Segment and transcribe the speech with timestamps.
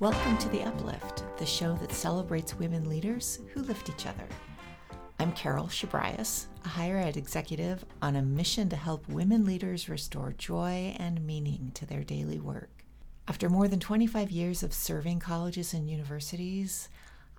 [0.00, 4.26] Welcome to The Uplift, the show that celebrates women leaders who lift each other.
[5.18, 10.32] I'm Carol Shabrias, a higher ed executive on a mission to help women leaders restore
[10.38, 12.82] joy and meaning to their daily work.
[13.28, 16.88] After more than 25 years of serving colleges and universities,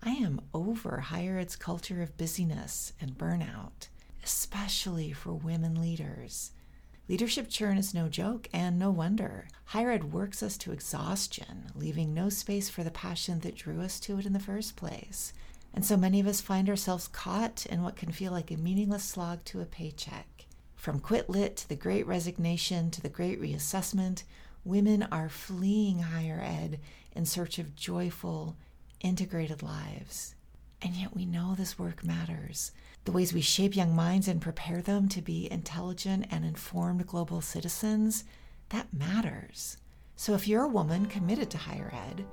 [0.04, 3.87] I am over higher ed's culture of busyness and burnout,
[4.23, 6.51] especially for women leaders.
[7.07, 9.47] Leadership churn is no joke, and no wonder.
[9.65, 14.00] Higher ed works us to exhaustion, leaving no space for the passion that drew us
[14.01, 15.33] to it in the first place.
[15.74, 19.04] And so many of us find ourselves caught in what can feel like a meaningless
[19.04, 20.46] slog to a paycheck.
[20.75, 24.24] From quit lit to the great resignation to the great reassessment,
[24.63, 26.79] women are fleeing higher ed
[27.15, 28.57] in search of joyful,
[29.02, 30.36] integrated lives.
[30.82, 32.72] And yet we know this work matters
[33.03, 37.41] the ways we shape young minds and prepare them to be intelligent and informed global
[37.41, 38.25] citizens,
[38.69, 39.77] that matters.
[40.16, 42.23] So if you're a woman committed to higher ed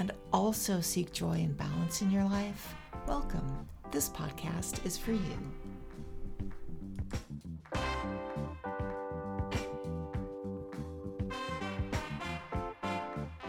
[0.00, 2.74] and also seek joy and balance in your life,
[3.06, 3.68] welcome.
[3.92, 5.38] This podcast is for you.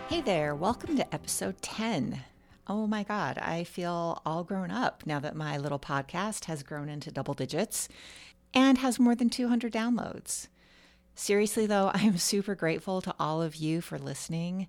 [0.08, 2.22] Hey there, welcome to episode 10
[2.68, 6.90] oh my God, I feel all grown up now that my little podcast has grown
[6.90, 7.88] into double digits
[8.54, 10.48] and has more than 200 downloads.
[11.16, 14.68] Seriously, though, I am super grateful to all of you for listening.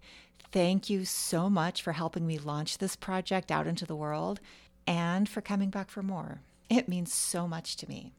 [0.51, 4.41] Thank you so much for helping me launch this project out into the world
[4.87, 6.41] and for coming back for more.
[6.71, 8.13] It means so much to me.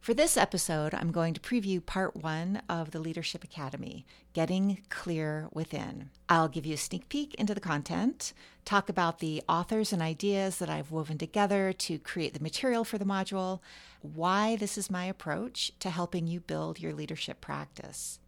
[0.00, 5.50] For this episode, I'm going to preview part one of the Leadership Academy Getting Clear
[5.52, 6.08] Within.
[6.26, 8.32] I'll give you a sneak peek into the content,
[8.64, 12.96] talk about the authors and ideas that I've woven together to create the material for
[12.96, 13.60] the module,
[14.00, 18.20] why this is my approach to helping you build your leadership practice.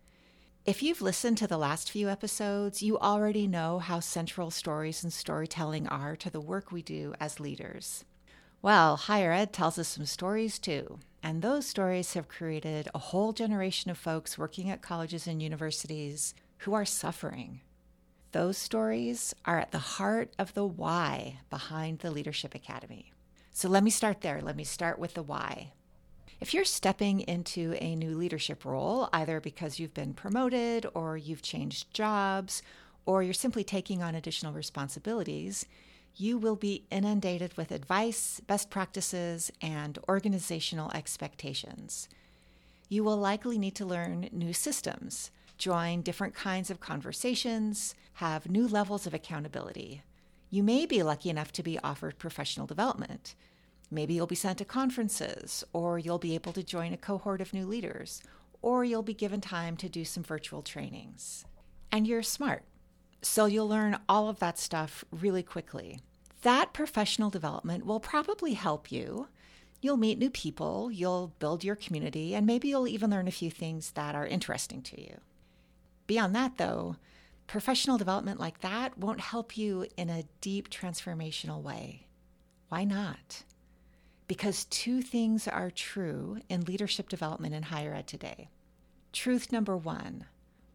[0.67, 5.13] If you've listened to the last few episodes, you already know how central stories and
[5.13, 8.05] storytelling are to the work we do as leaders.
[8.61, 10.99] Well, higher ed tells us some stories too.
[11.23, 16.35] And those stories have created a whole generation of folks working at colleges and universities
[16.59, 17.61] who are suffering.
[18.33, 23.13] Those stories are at the heart of the why behind the Leadership Academy.
[23.53, 24.41] So let me start there.
[24.41, 25.73] Let me start with the why.
[26.41, 31.43] If you're stepping into a new leadership role, either because you've been promoted or you've
[31.43, 32.63] changed jobs,
[33.07, 35.67] or you're simply taking on additional responsibilities,
[36.17, 42.09] you will be inundated with advice, best practices, and organizational expectations.
[42.89, 48.69] You will likely need to learn new systems, join different kinds of conversations, have new
[48.69, 50.03] levels of accountability.
[50.51, 53.35] You may be lucky enough to be offered professional development.
[53.91, 57.55] Maybe you'll be sent to conferences, or you'll be able to join a cohort of
[57.55, 58.23] new leaders,
[58.61, 61.47] or you'll be given time to do some virtual trainings.
[61.91, 62.65] And you're smart.
[63.23, 66.01] So you'll learn all of that stuff really quickly.
[66.43, 69.29] That professional development will probably help you.
[69.81, 73.51] You'll meet new people, you'll build your community, and maybe you'll even learn a few
[73.51, 75.21] things that are interesting to you.
[76.07, 76.97] Beyond that, though,
[77.47, 82.07] professional development like that won't help you in a deep transformational way.
[82.69, 83.45] Why not?
[84.27, 88.49] Because two things are true in leadership development in higher ed today.
[89.13, 90.27] Truth number one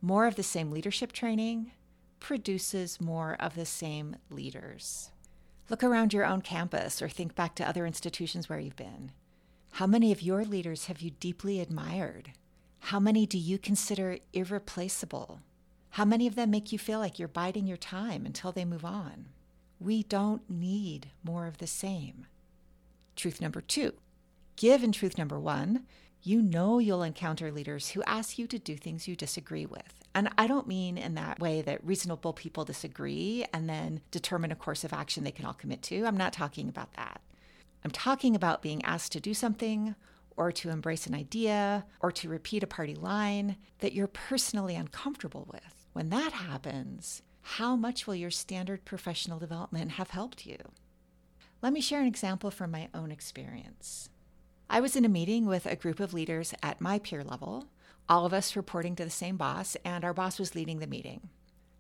[0.02, 1.72] more of the same leadership training
[2.20, 5.12] produces more of the same leaders.
[5.70, 9.12] Look around your own campus or think back to other institutions where you've been.
[9.72, 12.32] How many of your leaders have you deeply admired?
[12.80, 15.42] How many do you consider irreplaceable?
[15.92, 18.86] How many of them make you feel like you're biding your time until they move
[18.86, 19.28] on?
[19.80, 22.26] We don't need more of the same.
[23.16, 23.94] Truth number two
[24.56, 25.86] give truth number one,
[26.28, 30.04] you know you'll encounter leaders who ask you to do things you disagree with.
[30.14, 34.56] And I don't mean in that way that reasonable people disagree and then determine a
[34.56, 36.06] course of action they can all commit to.
[36.06, 37.22] I'm not talking about that.
[37.86, 39.96] I'm talking about being asked to do something
[40.36, 45.48] or to embrace an idea or to repeat a party line that you're personally uncomfortable
[45.50, 45.88] with.
[45.94, 50.58] When that happens, how much will your standard professional development have helped you?
[51.62, 54.10] Let me share an example from my own experience.
[54.70, 57.68] I was in a meeting with a group of leaders at my peer level
[58.10, 61.30] all of us reporting to the same boss, and our boss was leading the meeting.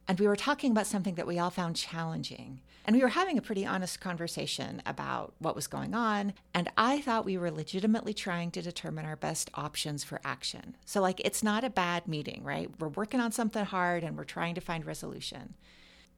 [0.09, 2.61] And we were talking about something that we all found challenging.
[2.85, 6.33] And we were having a pretty honest conversation about what was going on.
[6.53, 10.77] And I thought we were legitimately trying to determine our best options for action.
[10.85, 12.69] So, like, it's not a bad meeting, right?
[12.79, 15.55] We're working on something hard and we're trying to find resolution.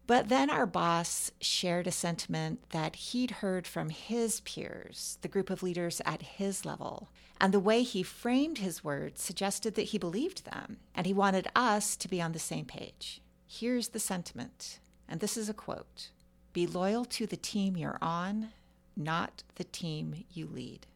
[0.09, 5.51] But then our boss shared a sentiment that he'd heard from his peers, the group
[5.51, 7.09] of leaders at his level.
[7.39, 11.47] And the way he framed his words suggested that he believed them and he wanted
[11.55, 13.21] us to be on the same page.
[13.45, 16.09] Here's the sentiment, And this is a quote
[16.53, 18.49] Be loyal to the team you're on,
[18.97, 20.87] not the team you lead.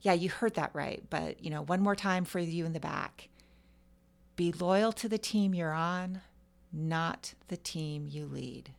[0.00, 2.80] Yeah, you heard that right, but you know, one more time for you in the
[2.80, 3.28] back.
[4.34, 6.22] Be loyal to the team you're on,
[6.72, 8.72] not the team you lead.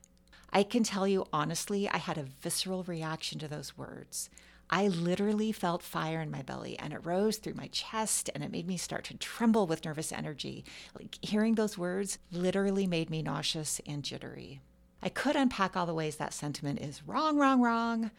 [0.54, 4.30] I can tell you honestly, I had a visceral reaction to those words.
[4.70, 8.52] I literally felt fire in my belly and it rose through my chest and it
[8.52, 10.64] made me start to tremble with nervous energy.
[10.98, 14.62] Like hearing those words literally made me nauseous and jittery.
[15.04, 18.12] I could unpack all the ways that sentiment is wrong, wrong, wrong,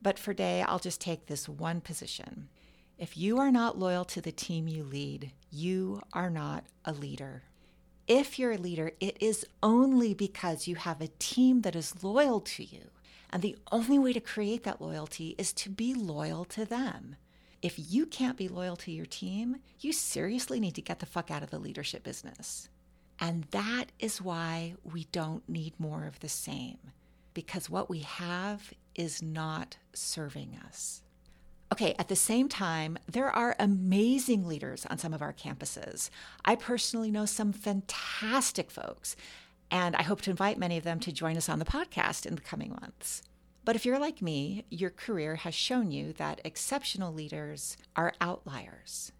[0.00, 2.48] but for day I'll just take this one position.
[2.96, 7.42] If you are not loyal to the team you lead, you are not a leader.
[8.08, 12.40] If you're a leader, it is only because you have a team that is loyal
[12.40, 12.90] to you.
[13.30, 17.16] And the only way to create that loyalty is to be loyal to them.
[17.60, 21.30] If you can't be loyal to your team, you seriously need to get the fuck
[21.30, 22.70] out of the leadership business.
[23.20, 26.78] And that is why we don't need more of the same,
[27.34, 31.02] because what we have is not serving us.
[31.70, 36.08] Okay, at the same time, there are amazing leaders on some of our campuses.
[36.44, 39.16] I personally know some fantastic folks,
[39.70, 42.36] and I hope to invite many of them to join us on the podcast in
[42.36, 43.22] the coming months.
[43.66, 49.12] But if you're like me, your career has shown you that exceptional leaders are outliers.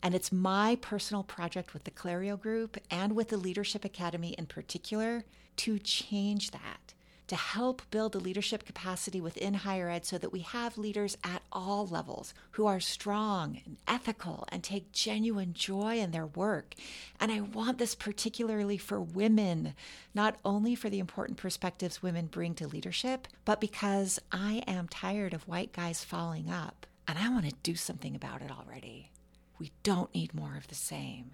[0.00, 4.46] And it's my personal project with the Clario Group and with the Leadership Academy in
[4.46, 5.24] particular
[5.56, 6.94] to change that
[7.28, 11.42] to help build the leadership capacity within higher ed so that we have leaders at
[11.52, 16.74] all levels who are strong and ethical and take genuine joy in their work.
[17.20, 19.74] And I want this particularly for women,
[20.14, 25.34] not only for the important perspectives women bring to leadership, but because I am tired
[25.34, 29.10] of white guys falling up and I want to do something about it already.
[29.58, 31.32] We don't need more of the same.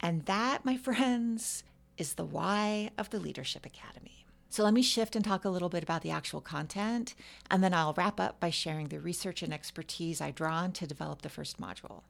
[0.00, 1.64] And that, my friends,
[1.96, 4.24] is the why of the Leadership Academy.
[4.50, 7.14] So let me shift and talk a little bit about the actual content,
[7.50, 10.86] and then I'll wrap up by sharing the research and expertise I draw on to
[10.86, 12.02] develop the first module.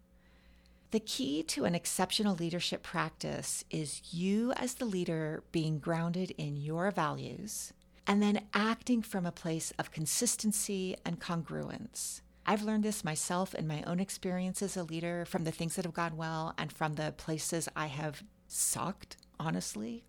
[0.90, 6.56] The key to an exceptional leadership practice is you, as the leader, being grounded in
[6.56, 7.74] your values
[8.06, 12.22] and then acting from a place of consistency and congruence.
[12.46, 15.84] I've learned this myself in my own experience as a leader from the things that
[15.84, 20.04] have gone well and from the places I have sucked, honestly.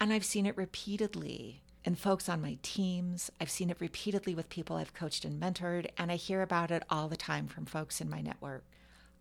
[0.00, 3.30] And I've seen it repeatedly in folks on my teams.
[3.40, 6.82] I've seen it repeatedly with people I've coached and mentored, and I hear about it
[6.88, 8.64] all the time from folks in my network.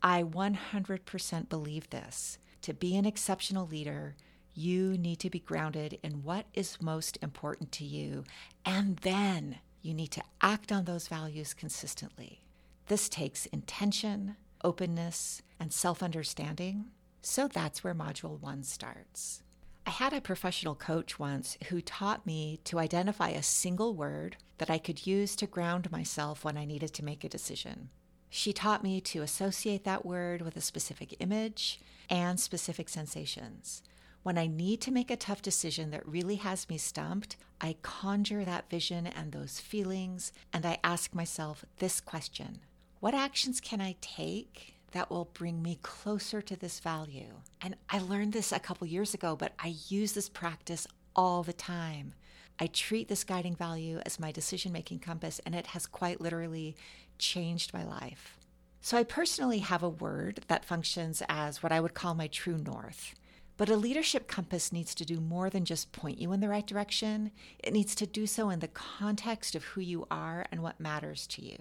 [0.02, 2.38] I 100% believe this.
[2.64, 4.16] To be an exceptional leader,
[4.54, 8.24] you need to be grounded in what is most important to you,
[8.66, 12.42] and then you need to act on those values consistently.
[12.88, 16.86] This takes intention, openness, and self understanding.
[17.22, 19.44] So that's where Module 1 starts.
[19.86, 24.70] I had a professional coach once who taught me to identify a single word that
[24.70, 27.90] I could use to ground myself when I needed to make a decision.
[28.30, 33.84] She taught me to associate that word with a specific image and specific sensations.
[34.24, 38.46] When I need to make a tough decision that really has me stumped, I conjure
[38.46, 42.62] that vision and those feelings, and I ask myself this question
[43.02, 47.34] What actions can I take that will bring me closer to this value.
[47.62, 51.54] And I learned this a couple years ago, but I use this practice all the
[51.54, 52.14] time.
[52.60, 56.76] I treat this guiding value as my decision making compass, and it has quite literally
[57.18, 58.38] changed my life.
[58.82, 62.58] So, I personally have a word that functions as what I would call my true
[62.58, 63.16] north.
[63.56, 66.66] But a leadership compass needs to do more than just point you in the right
[66.66, 67.32] direction.
[67.60, 71.28] It needs to do so in the context of who you are and what matters
[71.28, 71.58] to you.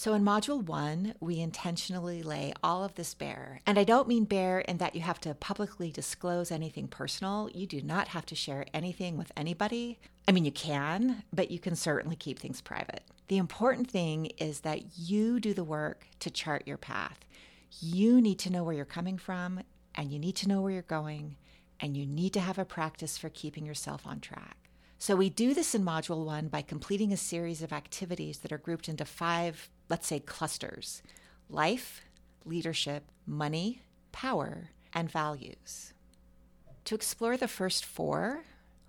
[0.00, 3.60] So, in module one, we intentionally lay all of this bare.
[3.66, 7.50] And I don't mean bare in that you have to publicly disclose anything personal.
[7.52, 9.98] You do not have to share anything with anybody.
[10.26, 13.02] I mean, you can, but you can certainly keep things private.
[13.28, 17.26] The important thing is that you do the work to chart your path.
[17.78, 19.60] You need to know where you're coming from,
[19.96, 21.36] and you need to know where you're going,
[21.78, 24.56] and you need to have a practice for keeping yourself on track.
[24.96, 28.58] So, we do this in Module 1 by completing a series of activities that are
[28.58, 31.02] grouped into five let's say, clusters
[31.50, 32.02] life,
[32.44, 33.82] leadership, money,
[34.12, 35.92] power, and values.
[36.84, 38.44] To explore the first four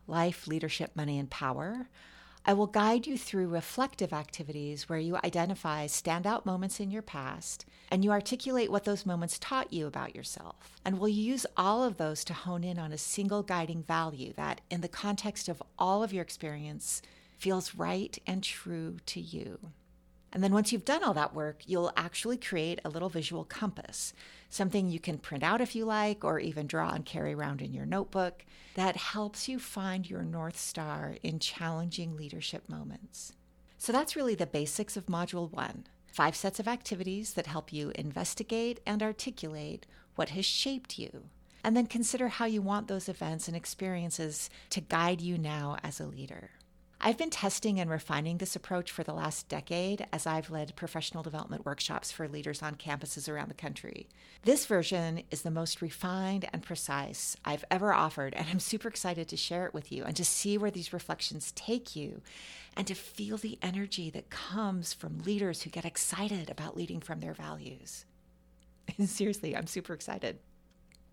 [0.08, 1.88] life, leadership, money, and power
[2.44, 7.66] I will guide you through reflective activities where you identify standout moments in your past
[7.92, 10.80] and you articulate what those moments taught you about yourself.
[10.84, 14.62] And we'll use all of those to hone in on a single guiding value that,
[14.72, 17.04] in the context of all of your experience,
[17.38, 19.60] feels right and true to you.
[20.34, 24.14] And then once you've done all that work, you'll actually create a little visual compass,
[24.50, 27.74] something you can print out if you like, or even draw and carry around in
[27.74, 28.46] your notebook
[28.76, 33.34] that helps you find your North Star in challenging leadership moments.
[33.78, 37.92] So that's really the basics of Module 1 five sets of activities that help you
[37.96, 41.24] investigate and articulate what has shaped you.
[41.64, 46.00] And then consider how you want those events and experiences to guide you now as
[46.00, 46.52] a leader.
[47.04, 51.24] I've been testing and refining this approach for the last decade as I've led professional
[51.24, 54.08] development workshops for leaders on campuses around the country.
[54.44, 59.28] This version is the most refined and precise I've ever offered, and I'm super excited
[59.30, 62.22] to share it with you and to see where these reflections take you
[62.78, 67.20] and to feel the energy that comes from leaders who get excited about leading from
[67.20, 68.06] their values.
[69.04, 70.38] Seriously, I'm super excited.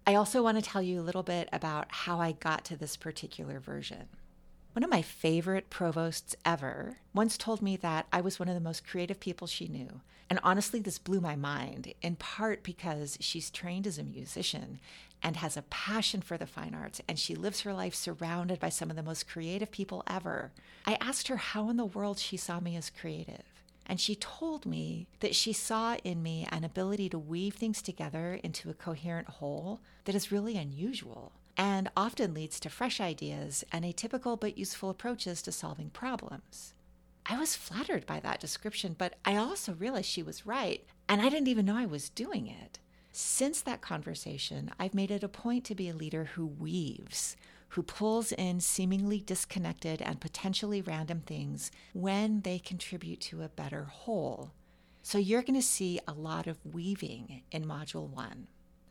[0.06, 2.98] I also want to tell you a little bit about how I got to this
[2.98, 4.08] particular version.
[4.74, 8.60] One of my favorite provosts ever once told me that I was one of the
[8.60, 10.02] most creative people she knew.
[10.30, 14.78] And honestly, this blew my mind, in part because she's trained as a musician
[15.22, 18.68] and has a passion for the fine arts, and she lives her life surrounded by
[18.68, 20.52] some of the most creative people ever.
[20.86, 23.42] I asked her how in the world she saw me as creative.
[23.86, 28.38] And she told me that she saw in me an ability to weave things together
[28.44, 33.84] into a coherent whole that is really unusual and often leads to fresh ideas and
[33.84, 36.72] atypical but useful approaches to solving problems.
[37.26, 41.28] I was flattered by that description, but I also realized she was right, and I
[41.28, 42.78] didn't even know I was doing it.
[43.12, 47.36] Since that conversation, I've made it a point to be a leader who weaves,
[47.70, 53.84] who pulls in seemingly disconnected and potentially random things when they contribute to a better
[53.84, 54.52] whole.
[55.02, 58.46] So you're going to see a lot of weaving in Module 1.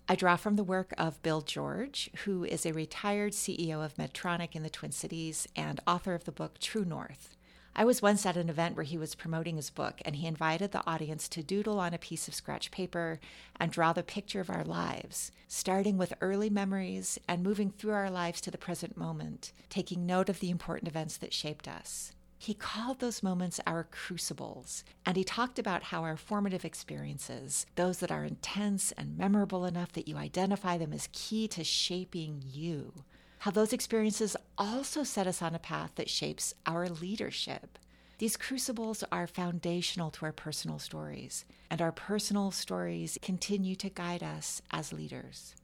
[0.09, 4.55] I draw from the work of Bill George, who is a retired CEO of Medtronic
[4.55, 7.35] in the Twin Cities and author of the book True North.
[7.75, 10.71] I was once at an event where he was promoting his book, and he invited
[10.71, 13.19] the audience to doodle on a piece of scratch paper
[13.59, 18.09] and draw the picture of our lives, starting with early memories and moving through our
[18.09, 22.13] lives to the present moment, taking note of the important events that shaped us.
[22.39, 27.97] He called those moments our crucibles, and he talked about how our formative experiences, those
[27.99, 32.93] that are intense and memorable enough that you identify them as key to shaping you,
[33.39, 37.79] how those experiences also set us on a path that shapes our leadership.
[38.19, 44.23] These crucibles are foundational to our personal stories, and our personal stories continue to guide
[44.23, 45.55] us as leaders.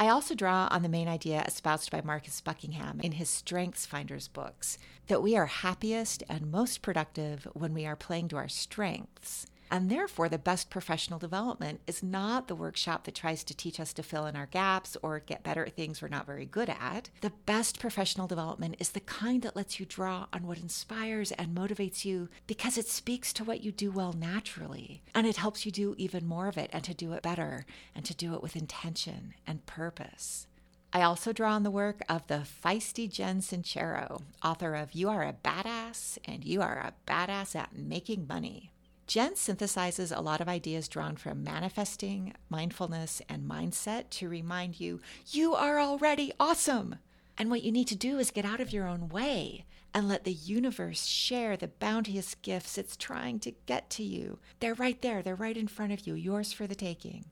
[0.00, 4.28] I also draw on the main idea espoused by Marcus Buckingham in his Strengths Finders
[4.28, 4.78] books
[5.08, 9.46] that we are happiest and most productive when we are playing to our strengths.
[9.70, 13.92] And therefore, the best professional development is not the workshop that tries to teach us
[13.94, 17.10] to fill in our gaps or get better at things we're not very good at.
[17.20, 21.56] The best professional development is the kind that lets you draw on what inspires and
[21.56, 25.02] motivates you because it speaks to what you do well naturally.
[25.14, 28.04] And it helps you do even more of it and to do it better and
[28.04, 30.46] to do it with intention and purpose.
[30.90, 35.22] I also draw on the work of the feisty Jen Sincero, author of You Are
[35.22, 38.70] a Badass and You Are a Badass at Making Money.
[39.08, 45.00] Jen synthesizes a lot of ideas drawn from manifesting, mindfulness, and mindset to remind you
[45.30, 46.96] you are already awesome.
[47.38, 50.24] And what you need to do is get out of your own way and let
[50.24, 54.40] the universe share the bounteous gifts it's trying to get to you.
[54.60, 57.24] They're right there, they're right in front of you, yours for the taking.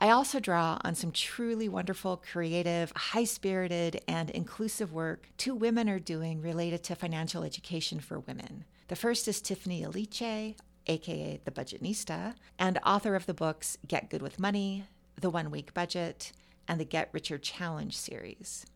[0.00, 5.88] I also draw on some truly wonderful, creative, high spirited, and inclusive work two women
[5.88, 8.64] are doing related to financial education for women.
[8.88, 14.22] The first is Tiffany Aliche, aka The Budgetnista, and author of the books Get Good
[14.22, 14.84] with Money,
[15.20, 16.32] The One Week Budget,
[16.68, 18.66] and the Get Richer Challenge series.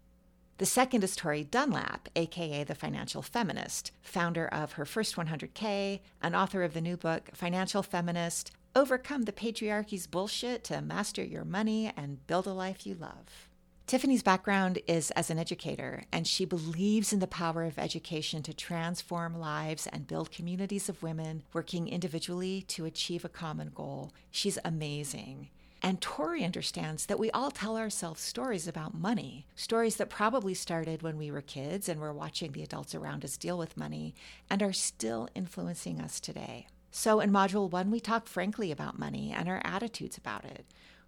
[0.58, 6.34] The second is Tori Dunlap, aka The Financial Feminist, founder of her first 100K and
[6.34, 11.92] author of the new book Financial Feminist Overcome the Patriarchy's Bullshit to Master Your Money
[11.96, 13.45] and Build a Life You Love.
[13.86, 18.52] Tiffany's background is as an educator, and she believes in the power of education to
[18.52, 24.12] transform lives and build communities of women working individually to achieve a common goal.
[24.32, 25.50] She's amazing.
[25.82, 31.02] And Tori understands that we all tell ourselves stories about money, stories that probably started
[31.02, 34.16] when we were kids and were watching the adults around us deal with money
[34.50, 36.66] and are still influencing us today.
[36.90, 40.64] So, in Module 1, we talk frankly about money and our attitudes about it.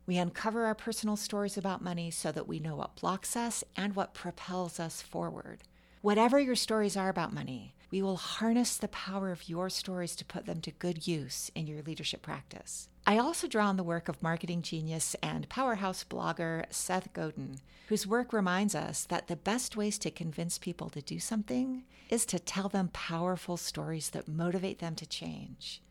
[0.09, 3.95] We uncover our personal stories about money so that we know what blocks us and
[3.95, 5.65] what propels us forward.
[6.01, 10.25] Whatever your stories are about money, we will harness the power of your stories to
[10.25, 12.89] put them to good use in your leadership practice.
[13.07, 18.07] I also draw on the work of marketing genius and powerhouse blogger Seth Godin, whose
[18.07, 22.39] work reminds us that the best ways to convince people to do something is to
[22.39, 25.83] tell them powerful stories that motivate them to change.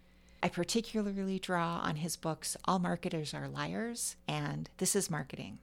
[0.41, 5.59] I particularly draw on his books All Marketers Are Liars and This is Marketing.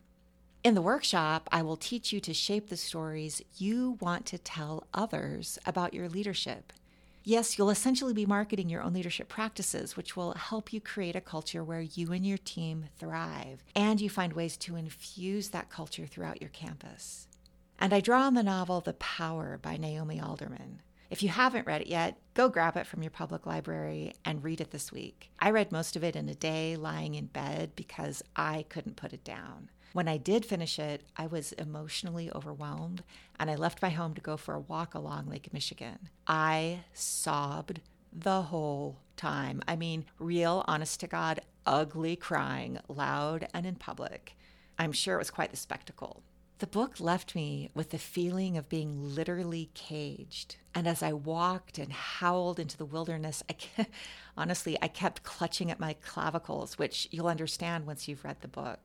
[0.62, 4.86] In the workshop, I will teach you to shape the stories you want to tell
[4.94, 6.72] others about your leadership
[7.26, 11.22] Yes, you'll essentially be marketing your own leadership practices, which will help you create a
[11.22, 16.04] culture where you and your team thrive and you find ways to infuse that culture
[16.04, 17.26] throughout your campus.
[17.80, 20.82] And I draw on the novel The Power by Naomi Alderman.
[21.10, 24.60] If you haven't read it yet, go grab it from your public library and read
[24.60, 25.30] it this week.
[25.38, 29.12] I read most of it in a day lying in bed because I couldn't put
[29.12, 29.70] it down.
[29.92, 33.04] When I did finish it, I was emotionally overwhelmed
[33.38, 36.08] and I left my home to go for a walk along Lake Michigan.
[36.26, 37.80] I sobbed
[38.12, 39.62] the whole time.
[39.68, 44.36] I mean, real, honest to God, ugly crying, loud and in public.
[44.78, 46.22] I'm sure it was quite the spectacle.
[46.58, 50.56] The book left me with the feeling of being literally caged.
[50.74, 53.86] And as I walked and howled into the wilderness, I
[54.36, 58.78] honestly, I kept clutching at my clavicles, which you'll understand once you've read the book.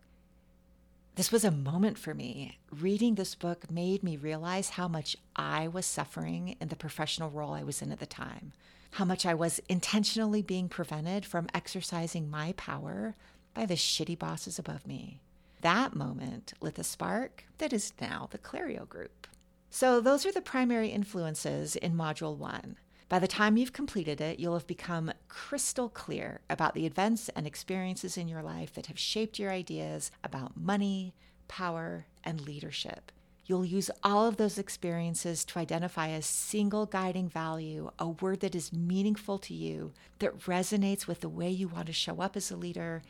[1.16, 2.60] This was a moment for me.
[2.72, 7.54] Reading this book made me realize how much I was suffering in the professional role
[7.54, 8.54] I was in at the time,
[8.92, 13.16] how much I was intentionally being prevented from exercising my power
[13.54, 15.20] by the shitty bosses above me.
[15.62, 19.28] That moment lit the spark that is now the Clario Group.
[19.70, 22.78] So, those are the primary influences in Module 1.
[23.10, 27.46] By the time you've completed it, you'll have become crystal clear about the events and
[27.46, 31.14] experiences in your life that have shaped your ideas about money,
[31.48, 33.12] power, and leadership.
[33.46, 38.54] You'll use all of those experiences to identify a single guiding value, a word that
[38.54, 42.52] is meaningful to you, that resonates with the way you want to show up as
[42.52, 43.02] a leader,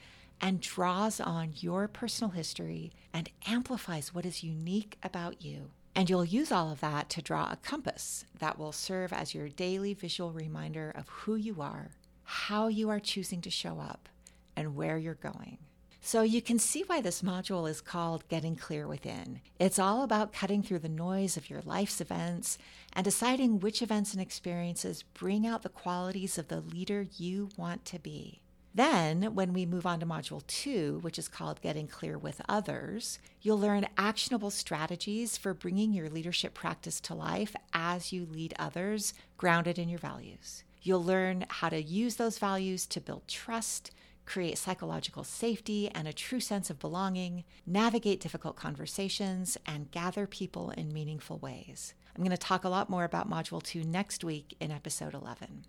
[0.41, 5.71] and draws on your personal history and amplifies what is unique about you.
[5.95, 9.49] And you'll use all of that to draw a compass that will serve as your
[9.49, 11.91] daily visual reminder of who you are,
[12.23, 14.07] how you are choosing to show up,
[14.55, 15.57] and where you're going.
[16.01, 19.41] So you can see why this module is called Getting Clear Within.
[19.59, 22.57] It's all about cutting through the noise of your life's events
[22.93, 27.83] and deciding which events and experiences bring out the qualities of the leader you want
[27.85, 28.39] to be.
[28.73, 33.17] Then, when we move on to Module 2, which is called Getting Clear with Others,
[33.41, 39.13] you'll learn actionable strategies for bringing your leadership practice to life as you lead others,
[39.37, 40.63] grounded in your values.
[40.81, 43.91] You'll learn how to use those values to build trust,
[44.25, 50.69] create psychological safety and a true sense of belonging, navigate difficult conversations, and gather people
[50.71, 51.95] in meaningful ways.
[52.15, 55.65] I'm going to talk a lot more about Module 2 next week in episode 11.